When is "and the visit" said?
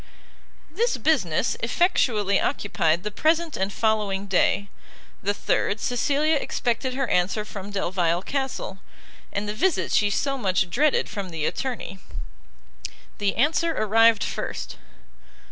9.31-9.91